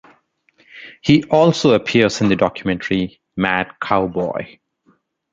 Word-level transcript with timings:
He 1.03 1.25
also 1.25 1.73
appears 1.75 2.21
in 2.21 2.29
the 2.29 2.35
documentary 2.35 3.21
Mad 3.37 3.75
Cowboy. 3.79 4.57